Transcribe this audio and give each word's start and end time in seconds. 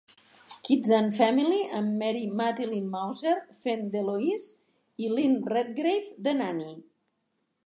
'Kids 0.67 0.93
and 0.99 1.11
Family', 1.19 1.67
amb 1.79 1.93
Mary 1.99 2.23
Matilyn 2.39 2.89
Mouser 2.95 3.35
fent 3.67 3.87
d'Eloise 3.97 4.51
i 5.05 5.15
Lynn 5.17 5.41
Redgrave, 5.55 6.13
de 6.29 6.39
Nanny. 6.43 6.71